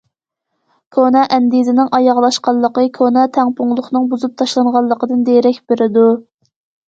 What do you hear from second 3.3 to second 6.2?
تەڭپۇڭلۇقنىڭ بۇزۇپ تاشلانغانلىقىدىن دېرەك بېرىدۇ.